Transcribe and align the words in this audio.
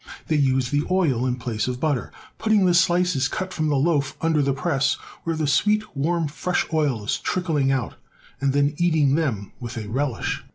They 0.29 0.35
use 0.35 0.71
the 0.71 0.81
oil 0.89 1.27
in 1.27 1.35
place 1.35 1.67
of 1.67 1.79
butter, 1.79 2.11
putting 2.39 2.65
the 2.65 2.73
slices 2.73 3.27
cut 3.27 3.53
from 3.53 3.67
the 3.67 3.75
loaf 3.77 4.17
under 4.19 4.41
the 4.41 4.51
press, 4.51 4.93
where 5.25 5.35
the 5.35 5.45
sweet, 5.45 5.95
warm, 5.95 6.27
fresh 6.27 6.65
oil 6.73 7.03
is 7.05 7.19
tric 7.19 7.45
kling 7.45 7.71
out, 7.71 7.93
and 8.39 8.51
then 8.51 8.73
eating 8.77 9.13
them 9.13 9.51
with 9.59 9.77
a 9.77 9.85
relish. 9.87 10.41